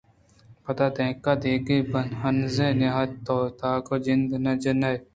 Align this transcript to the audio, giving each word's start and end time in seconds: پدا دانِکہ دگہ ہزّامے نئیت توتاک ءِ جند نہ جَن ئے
پدا 0.63 0.87
دانِکہ 0.95 1.31
دگہ 1.41 1.99
ہزّامے 2.21 2.75
نئیت 2.79 3.11
توتاک 3.25 3.87
ءِ 3.93 3.97
جند 4.05 4.29
نہ 4.43 4.53
جَن 4.61 4.81
ئے 4.89 4.95